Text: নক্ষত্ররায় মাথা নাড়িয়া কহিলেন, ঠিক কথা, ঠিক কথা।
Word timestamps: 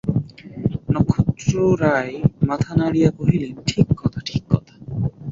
নক্ষত্ররায় 0.93 2.15
মাথা 2.47 2.71
নাড়িয়া 2.75 3.09
কহিলেন, 3.11 3.53
ঠিক 3.67 3.87
কথা, 3.99 4.19
ঠিক 4.25 4.43
কথা। 4.49 4.73